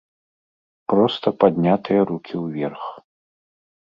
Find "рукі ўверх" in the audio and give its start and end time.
2.13-2.83